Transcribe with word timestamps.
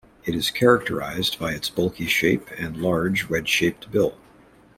It 0.25 0.33
is 0.33 0.49
characterized 0.49 1.37
by 1.37 1.51
its 1.51 1.69
bulky 1.69 2.07
shape 2.07 2.49
and 2.57 2.75
large, 2.75 3.29
wedge-shaped 3.29 3.91
bill. 3.91 4.17